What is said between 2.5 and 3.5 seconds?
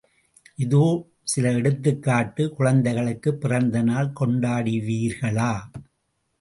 குழந்தைகளுக்குப்